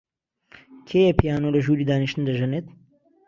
[0.87, 2.65] کێیە پیانۆ لە ژووری دانیشتن دەژەنێت؟